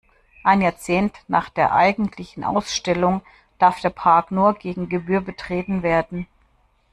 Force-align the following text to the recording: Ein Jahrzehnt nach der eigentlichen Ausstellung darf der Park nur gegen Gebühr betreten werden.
Ein 0.43 0.61
Jahrzehnt 0.63 1.13
nach 1.27 1.49
der 1.51 1.73
eigentlichen 1.73 2.43
Ausstellung 2.43 3.21
darf 3.59 3.81
der 3.81 3.91
Park 3.91 4.31
nur 4.31 4.55
gegen 4.55 4.89
Gebühr 4.89 5.21
betreten 5.21 5.83
werden. 5.83 6.25